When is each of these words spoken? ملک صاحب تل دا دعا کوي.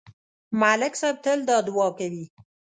ملک 0.59 0.93
صاحب 1.01 1.15
تل 1.23 1.39
دا 1.49 1.57
دعا 1.67 1.87
کوي. 1.97 2.25